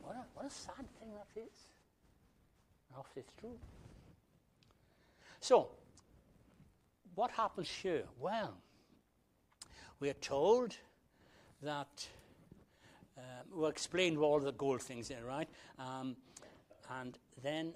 [0.02, 1.66] What a, what a sad thing that is.
[2.96, 3.58] Often it's true.
[5.40, 5.68] So,
[7.16, 8.04] what happens here?
[8.20, 8.54] Well,
[9.98, 10.76] we are told
[11.62, 12.06] that
[13.18, 15.48] um, we explained all the gold things there, right?
[15.78, 16.16] Um,
[17.00, 17.74] and then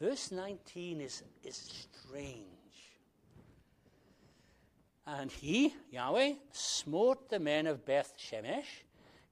[0.00, 2.44] verse 19 is, is strange.
[5.06, 8.82] And he, Yahweh, smote the men of Beth Shemesh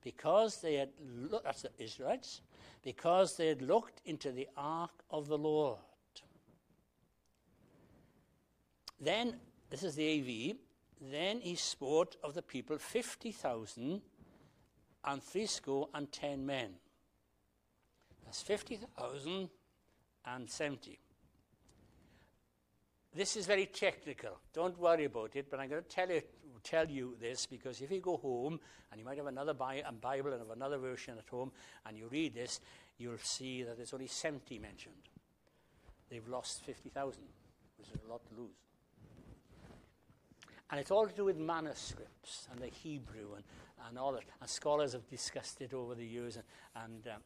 [0.02, 0.90] because they had
[1.30, 2.42] looked, that's the Israelites,
[2.82, 5.78] because they had looked into the ark of the Lord.
[9.00, 9.36] Then,
[9.70, 10.56] this is the AV,
[11.10, 14.00] then he spoke of the people 50,000
[15.06, 16.70] and three threescore and ten men.
[18.24, 20.98] That's 50,070.
[23.14, 24.40] This is very technical.
[24.52, 26.20] Don't worry about it, but I'm going to tell you,
[26.64, 28.58] tell you this because if you go home
[28.90, 31.52] and you might have another Bi- Bible and have another version at home
[31.86, 32.60] and you read this,
[32.98, 34.94] you'll see that there's only 70 mentioned.
[36.10, 37.22] They've lost 50,000,
[37.78, 38.50] which is a lot to lose.
[40.74, 43.44] And it's all to do with manuscripts and the Hebrew and,
[43.88, 44.24] and all that.
[44.40, 46.44] And scholars have discussed it over the years, and,
[46.84, 47.20] and um,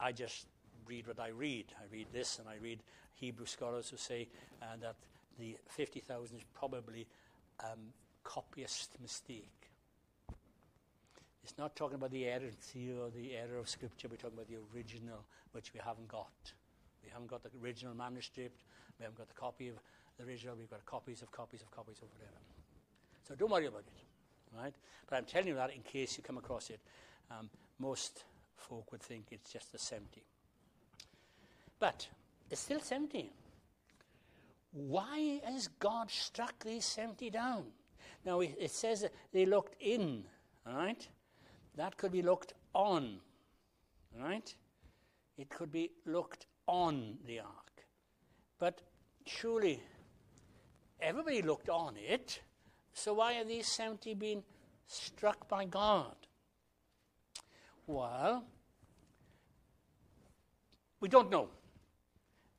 [0.00, 0.46] I just
[0.86, 1.66] read what I read.
[1.78, 2.78] I read this, and I read
[3.12, 4.28] Hebrew scholars who say
[4.62, 4.94] uh, that
[5.38, 7.06] the 50,000 is probably
[7.62, 7.92] um,
[8.24, 9.68] copyist mistake.
[11.44, 14.08] It's not talking about the errancy or the error of Scripture.
[14.10, 16.54] We're talking about the original, which we haven't got.
[17.04, 18.62] We haven't got the original manuscript.
[18.98, 19.74] We haven't got the copy of
[20.16, 20.56] the original.
[20.56, 22.38] We've got copies of copies of copies of whatever.
[23.30, 24.00] So don't worry about it
[24.56, 24.74] right?
[25.08, 26.80] But I'm telling you that in case you come across it.
[27.30, 28.24] Um, most
[28.56, 30.22] folk would think it's just a 70.
[31.78, 32.08] But
[32.50, 33.30] it's still 70.
[34.72, 37.64] Why has God struck these 70 down?
[38.24, 40.24] Now, it says they looked in,
[40.66, 41.08] all right?
[41.76, 43.18] That could be looked on,
[44.16, 44.54] all right?
[45.38, 47.84] It could be looked on the ark.
[48.58, 48.82] But
[49.24, 49.80] surely
[51.00, 52.40] everybody looked on it.
[53.00, 54.42] So why are these 70 being
[54.86, 56.14] struck by God?
[57.86, 58.44] Well,
[61.00, 61.48] we don't know.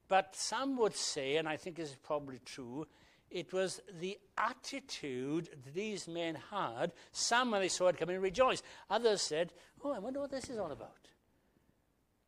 [0.08, 2.88] But some would say, and I think this is probably true,
[3.30, 6.92] it was the attitude that these men had.
[7.12, 8.64] Some, when they saw it coming, rejoiced.
[8.90, 11.08] Others said, Oh, I wonder what this is all about.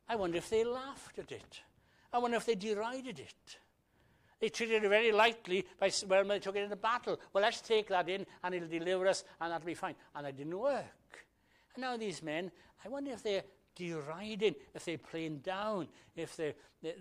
[0.08, 1.62] I wonder if they laughed at it.
[2.12, 3.58] I wonder if they derided it.
[4.44, 7.18] They treated it very lightly by, well, they took it into battle.
[7.32, 9.94] Well, let's take that in and it'll deliver us and that'll be fine.
[10.14, 11.24] And it didn't work.
[11.74, 12.50] And now these men,
[12.84, 16.52] I wonder if they're deriding, if they're playing down, if they're,
[16.82, 16.94] they,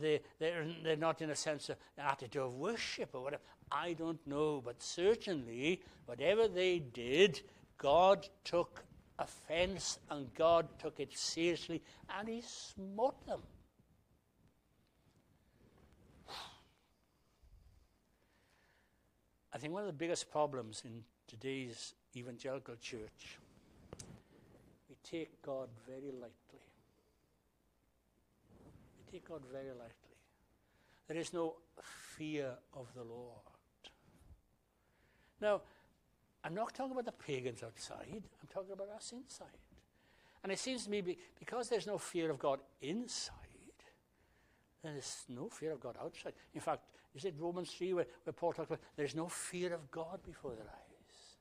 [0.00, 3.42] they, they're, they're not in a sense of attitude of worship or whatever.
[3.70, 7.42] I don't know, but certainly, whatever they did,
[7.76, 8.82] God took
[9.20, 11.80] offense and God took it seriously
[12.18, 13.42] and He smote them.
[19.58, 23.40] I think one of the biggest problems in today's evangelical church,
[24.88, 26.62] we take God very lightly.
[28.96, 30.16] We take God very lightly.
[31.08, 33.42] There is no fear of the Lord.
[35.40, 35.62] Now,
[36.44, 39.58] I'm not talking about the pagans outside, I'm talking about us inside.
[40.44, 43.47] And it seems to me because there's no fear of God inside,
[44.82, 46.34] there's no fear of God outside.
[46.54, 46.82] In fact,
[47.14, 50.52] is it Romans 3 where, where Paul talks about there's no fear of God before
[50.52, 51.36] their eyes?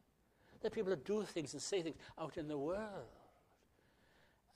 [0.61, 2.81] There are people that do things and say things out in the world.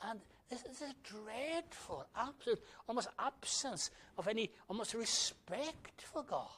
[0.04, 6.50] And this is a dreadful, absolute, almost absence of any almost respect for God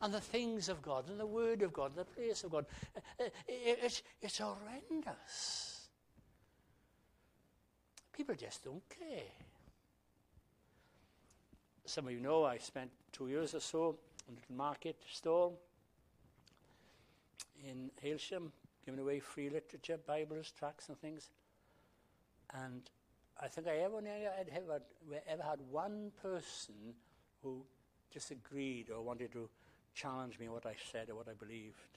[0.00, 2.66] and the things of God and the Word of God and the place of God.
[2.96, 5.88] Uh, uh, it's, it's horrendous.
[8.12, 9.22] People just don't care.
[11.88, 13.96] Some of you know I spent two years or so
[14.28, 15.58] in a little market stall
[17.66, 18.50] in Hailsham,
[18.84, 21.30] giving away free literature, Bibles, tracts, and things.
[22.52, 22.82] And
[23.40, 24.82] I think I ever, I'd ever,
[25.26, 26.74] ever had one person
[27.42, 27.64] who
[28.12, 29.48] disagreed or wanted to
[29.94, 31.96] challenge me what I said or what I believed.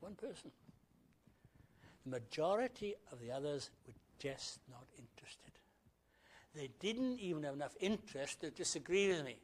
[0.00, 0.50] One person.
[2.04, 5.57] The majority of the others were just not interested.
[6.54, 9.36] They didn't even have enough interest to disagree with me.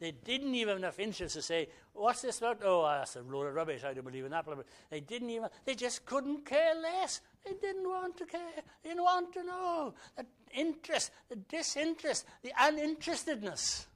[0.00, 2.60] They didn't even have enough interest to say, What's this about?
[2.64, 3.84] Oh, that's a load of rubbish.
[3.84, 4.46] I don't believe in that.
[4.90, 7.20] They didn't even, they just couldn't care less.
[7.44, 8.40] They didn't want to care.
[8.82, 9.94] They didn't want to know.
[10.16, 13.86] The interest, the disinterest, the uninterestedness.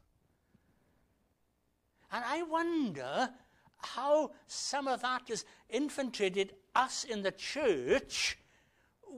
[2.13, 3.31] And I wonder
[3.79, 8.39] how some of that has infiltrated us in the church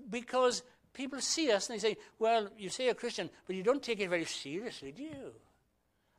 [0.09, 0.63] because
[1.01, 4.01] people see us and they say, Well, you say you're Christian, but you don't take
[4.01, 5.33] it very seriously, do you?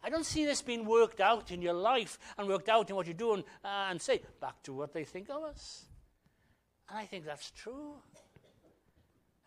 [0.04, 3.06] I don't see this being worked out in your life and worked out in what
[3.06, 5.86] you're doing uh, and say, back to what they think of us.
[6.90, 7.94] And I think that's true.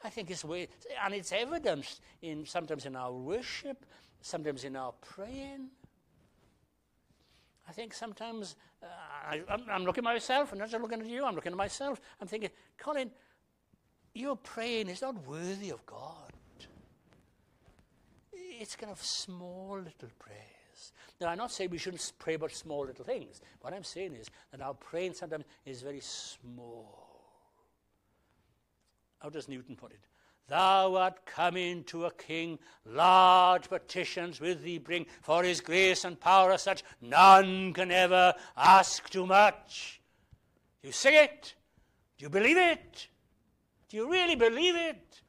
[0.05, 0.69] I think it's way,
[1.03, 3.85] and it's evidenced in sometimes in our worship,
[4.21, 5.71] sometimes in our praying.
[7.69, 11.25] I think sometimes uh, I, am looking at myself, and not just looking at you,
[11.25, 12.01] I'm looking at myself.
[12.21, 13.11] I'm thinking, Colin,
[14.15, 16.33] your praying is not worthy of God.
[18.33, 20.93] It's kind of small little prayers.
[21.21, 23.41] Now, I'm not saying we shouldn't pray about small little things.
[23.61, 27.05] What I'm saying is that our praying sometimes is very small.
[29.19, 30.01] How does Newton put it?
[30.47, 36.21] Thou art coming to a king, large petitions with thee bring, for his grace and
[36.21, 40.01] power are such, none can ever ask too much.
[40.83, 41.55] Do you sing it?
[42.19, 43.09] Do you believe it?
[43.89, 45.21] Do you really believe it?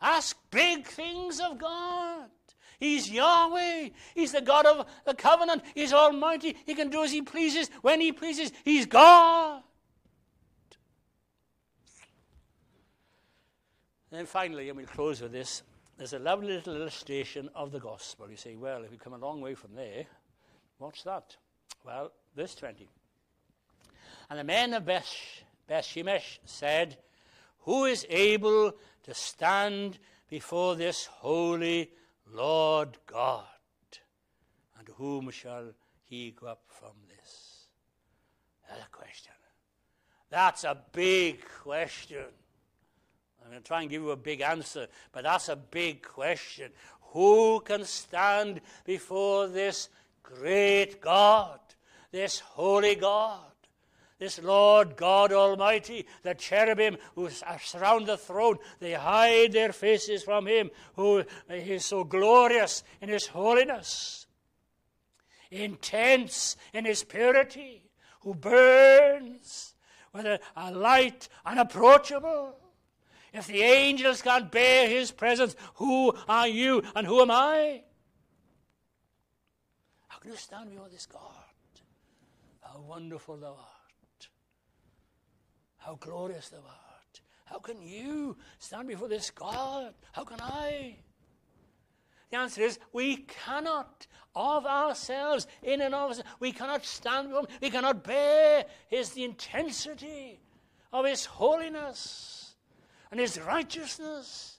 [0.00, 2.28] Ask big things of God.
[2.78, 3.90] He's Yahweh.
[4.14, 5.62] He's the God of the covenant.
[5.74, 6.56] He's almighty.
[6.66, 8.50] He can do as he pleases when he pleases.
[8.64, 9.62] He's God.
[14.10, 15.62] And then finally, and we'll close with this,
[15.96, 18.28] there's a lovely little illustration of the gospel.
[18.28, 20.04] You say, well, if we come a long way from there,
[20.78, 21.36] what's that?
[21.84, 22.88] Well, verse 20.
[24.28, 25.06] And the men of Beth,
[25.70, 26.98] Bethshemesh said,
[27.62, 28.72] Who is able
[29.04, 29.98] to stand
[30.28, 31.90] before this holy
[32.32, 33.44] Lord God?
[34.78, 35.72] And whom shall
[36.02, 37.66] he go up from this?
[38.68, 39.32] That's a question.
[40.30, 42.24] That's a big question.
[43.44, 46.72] I'm going to try and give you a big answer, but that's a big question.
[47.12, 49.88] Who can stand before this
[50.22, 51.60] great God,
[52.10, 53.51] this holy God?
[54.22, 60.46] This Lord God Almighty, the cherubim who surround the throne, they hide their faces from
[60.46, 64.28] him who is so glorious in his holiness,
[65.50, 67.82] intense in his purity,
[68.20, 69.74] who burns
[70.12, 72.54] with a, a light unapproachable.
[73.32, 77.82] If the angels can't bear his presence, who are you and who am I?
[80.06, 81.20] How can you stand before this God?
[82.60, 83.71] How wonderful thou art.
[85.84, 87.20] How glorious thou art.
[87.44, 89.94] How can you stand before this God?
[90.12, 90.96] How can I?
[92.30, 96.30] The answer is we cannot of ourselves, in and of ourselves.
[96.40, 97.58] We cannot stand before him.
[97.60, 100.40] We cannot bear his the intensity
[100.92, 102.54] of his holiness
[103.10, 104.52] and his righteousness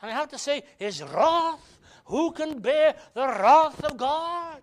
[0.00, 4.60] And I have to say, his wrath, who can bear the wrath of God?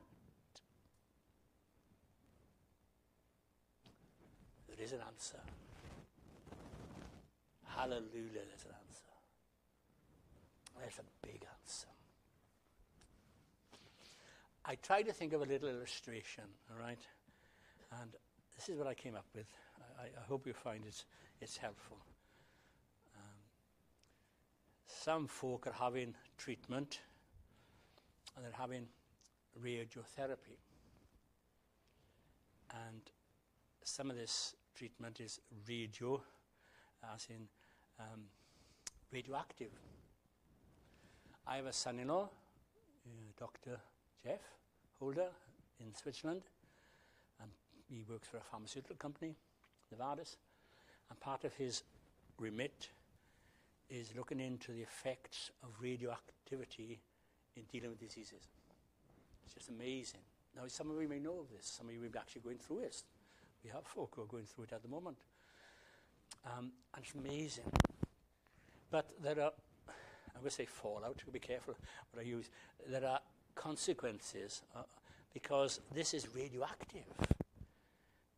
[4.68, 5.40] There is an answer.
[7.76, 9.14] Hallelujah, there's an answer.
[10.80, 11.88] There's a big answer.
[14.66, 17.00] I tried to think of a little illustration, all right?
[18.02, 18.12] And
[18.56, 19.48] this is what I came up with.
[20.00, 21.06] I, I hope you find it's,
[21.42, 21.98] it's helpful.
[23.16, 23.42] Um,
[24.88, 27.00] some folk are having treatment
[28.36, 28.88] and they're having
[29.62, 30.58] radiotherapy.
[32.88, 33.02] And
[33.84, 36.22] some of this treatment is radio,
[37.14, 37.48] as in
[38.00, 38.22] um,
[39.12, 39.72] radioactive.
[41.46, 43.78] I have a son in law, uh, Dr.
[44.24, 44.42] Jeff
[45.00, 45.28] Holder
[45.80, 46.42] in Switzerland,
[47.42, 47.50] and
[47.90, 49.36] he works for a pharmaceutical company,
[49.94, 50.38] Novartis,
[51.10, 51.84] and part of his
[52.40, 52.90] remit
[53.90, 57.00] is looking into the effects of radioactivity
[57.56, 58.48] in dealing with diseases.
[59.44, 60.22] It's just amazing.
[60.56, 62.58] Now, some of you may know of this, some of you may be actually going
[62.58, 63.04] through it.
[63.64, 65.18] We have folk who are going through it at the moment.
[66.46, 67.72] Um, and it's amazing.
[68.92, 69.52] But there are,
[69.90, 71.76] I would say fallout, be careful
[72.12, 72.50] what I use.
[72.88, 73.20] There are
[73.56, 74.84] consequences uh,
[75.34, 77.06] because this is radioactive.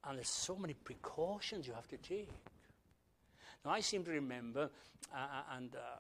[0.08, 2.30] And there's so many precautions you have to take.
[3.66, 4.70] Now, I seem to remember,
[5.14, 6.00] uh, uh and uh,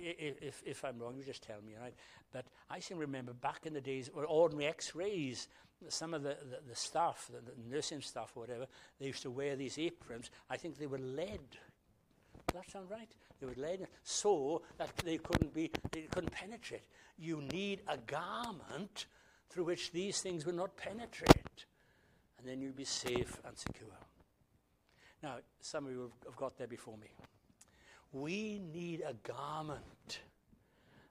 [0.00, 1.94] if, if I'm wrong, you just tell me, right?
[2.32, 5.48] But I to remember back in the days, where ordinary x-rays,
[5.88, 8.66] some of the, the, the staff, the, the, nursing staff or whatever,
[9.00, 10.30] they used to wear these aprons.
[10.50, 11.40] I think they were lead.
[12.46, 13.10] Does that sound right?
[13.40, 16.84] They were lead so that they couldn't be, they couldn't penetrate.
[17.18, 19.06] You need a garment
[19.50, 21.66] through which these things will not penetrate.
[22.38, 23.88] And then you'll be safe and secure.
[25.22, 27.08] Now, some of you have got there before me.
[28.12, 30.20] We need a garment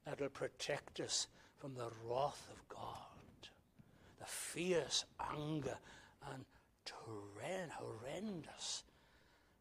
[0.06, 1.28] that will protect us
[1.58, 3.50] from the wrath of God,
[4.20, 5.78] the fierce anger
[6.32, 6.46] and
[7.72, 8.84] horrendous,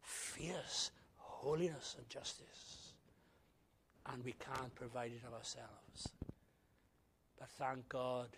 [0.01, 2.93] fierce holiness and justice.
[4.11, 6.09] And we can't provide it ourselves.
[7.39, 8.29] But thank God,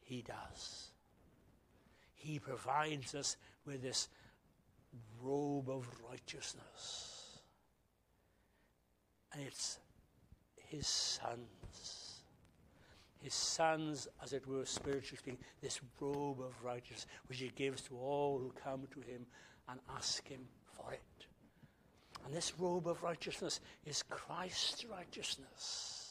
[0.00, 0.90] He does.
[2.14, 4.08] He provides us with this
[5.22, 7.15] robe of righteousness
[9.36, 9.78] and it's
[10.68, 12.22] his sons.
[13.22, 17.96] His sons, as it were, spiritually speaking, this robe of righteousness which he gives to
[17.96, 19.26] all who come to him
[19.68, 20.40] and ask him
[20.74, 21.26] for it.
[22.24, 26.05] And this robe of righteousness is Christ's righteousness.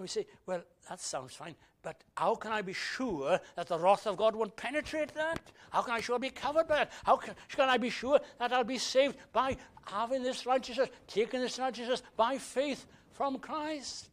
[0.00, 3.78] And we say, well, that sounds fine, but how can I be sure that the
[3.78, 5.52] wrath of God won't penetrate that?
[5.68, 6.90] How can I sure be covered by it?
[7.04, 11.42] How can, can I be sure that I'll be saved by having this righteousness, taking
[11.42, 14.08] this righteousness by faith from Christ?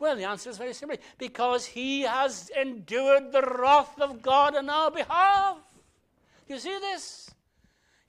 [0.00, 4.68] Well, the answer is very simply because he has endured the wrath of God on
[4.68, 5.58] our behalf.
[6.48, 7.30] You see this?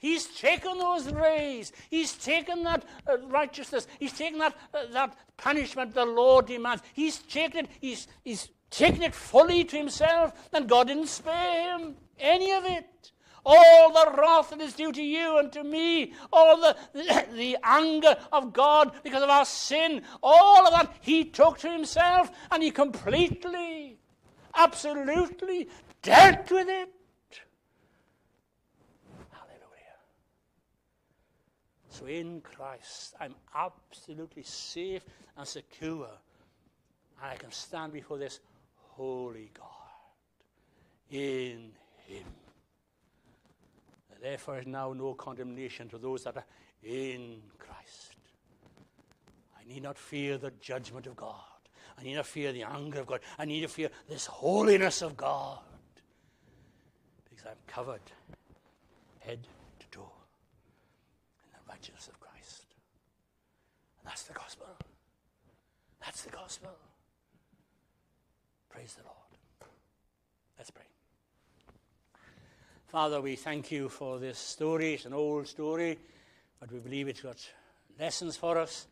[0.03, 1.71] He's taken those rays.
[1.89, 3.87] He's taken that uh, righteousness.
[3.99, 6.83] He's taken that, uh, that punishment the Lord demands.
[6.93, 7.71] He's taken it.
[7.79, 13.13] He's, he's taken it fully to himself, and God didn't spare him any of it.
[13.45, 16.75] All the wrath that is due to you and to me, all the,
[17.33, 22.29] the anger of God because of our sin, all of that he took to himself,
[22.51, 23.99] and he completely,
[24.53, 25.69] absolutely
[26.01, 26.89] dealt with it.
[31.93, 35.03] So in Christ, I'm absolutely safe
[35.37, 36.09] and secure.
[37.21, 38.39] And I can stand before this
[38.77, 39.67] holy God
[41.11, 41.71] in
[42.07, 42.25] Him.
[44.19, 46.45] Therefore, is now no condemnation to those that are
[46.81, 48.15] in Christ.
[49.59, 51.37] I need not fear the judgment of God.
[51.99, 53.19] I need not fear the anger of God.
[53.37, 55.59] I need to fear this holiness of God.
[57.29, 58.01] Because I'm covered
[59.19, 59.39] head
[61.83, 62.65] righteousness of Christ.
[63.99, 64.67] And that's the gospel.
[65.99, 66.69] That's the gospel.
[68.69, 69.69] Praise the Lord.
[70.57, 70.85] Let's pray.
[72.87, 74.93] Father, we thank you for this story.
[74.93, 75.97] It's an old story,
[76.61, 77.37] but we believe it's got
[77.99, 78.87] lessons for us.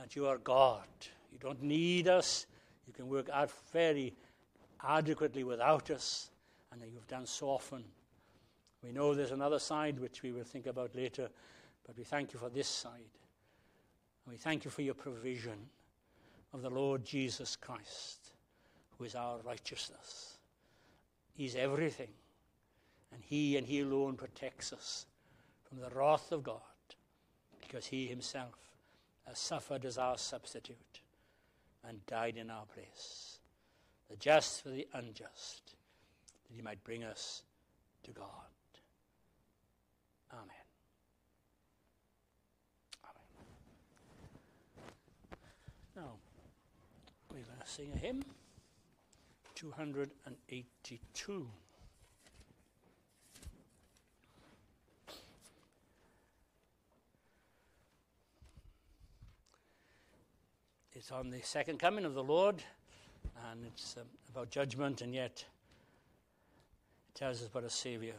[0.00, 0.86] That you are God.
[1.30, 2.46] You don't need us.
[2.86, 4.14] You can work out very
[4.82, 6.30] adequately without us,
[6.72, 7.84] and that you've done so often.
[8.82, 11.28] We know there's another side which we will think about later,
[11.88, 12.92] but we thank you for this side.
[14.24, 15.58] And we thank you for your provision
[16.54, 18.30] of the Lord Jesus Christ,
[18.96, 20.36] who is our righteousness.
[21.34, 22.10] He's everything.
[23.12, 25.06] And He and He alone protects us
[25.68, 26.60] from the wrath of God.
[27.68, 28.54] because he himself
[29.26, 31.00] has suffered as our substitute
[31.86, 33.38] and died in our place,
[34.08, 35.74] the just for the unjust,
[36.48, 37.42] that he might bring us
[38.02, 38.24] to God.
[40.32, 40.46] Amen.
[45.94, 46.12] Now,
[47.30, 48.24] we're going to sing a hymn,
[49.54, 51.50] 282.
[60.94, 62.56] It's on the second coming of the Lord,
[63.50, 65.44] and it's um, about judgment, and yet
[67.14, 68.14] it tells us about a Savior.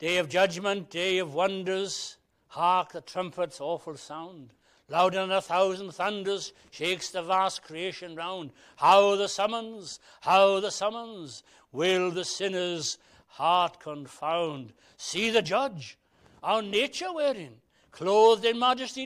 [0.00, 2.16] Day of judgment, day of wonders,
[2.48, 4.50] hark the trumpet's awful sound.
[4.90, 8.50] Louder than a thousand thunders shakes the vast creation round.
[8.74, 14.72] How the summons, how the summons will the sinner's heart confound.
[14.96, 15.96] See the judge,
[16.42, 17.60] our nature wherein,
[17.92, 18.98] clothed in majesty